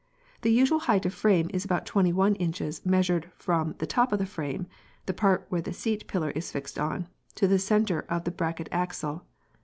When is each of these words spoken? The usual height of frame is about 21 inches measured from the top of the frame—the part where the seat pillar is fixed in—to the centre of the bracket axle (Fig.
The 0.41 0.49
usual 0.51 0.79
height 0.79 1.05
of 1.05 1.13
frame 1.13 1.51
is 1.53 1.63
about 1.63 1.85
21 1.85 2.33
inches 2.37 2.83
measured 2.83 3.29
from 3.35 3.75
the 3.77 3.85
top 3.85 4.11
of 4.11 4.17
the 4.17 4.25
frame—the 4.25 5.13
part 5.13 5.45
where 5.49 5.61
the 5.61 5.73
seat 5.73 6.07
pillar 6.07 6.31
is 6.31 6.51
fixed 6.51 6.79
in—to 6.79 7.47
the 7.47 7.59
centre 7.59 8.03
of 8.09 8.23
the 8.23 8.31
bracket 8.31 8.67
axle 8.71 9.17
(Fig. 9.51 9.57